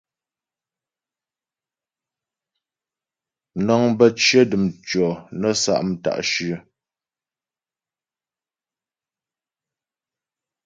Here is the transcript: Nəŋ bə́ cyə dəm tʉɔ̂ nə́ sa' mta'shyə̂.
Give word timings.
Nəŋ 3.65 3.81
bə́ 3.97 4.09
cyə 4.21 4.41
dəm 4.49 4.65
tʉɔ̂ 4.87 5.11
nə́ 5.39 5.53
sa' 5.61 5.85
mta'shyə̂. 5.87 6.59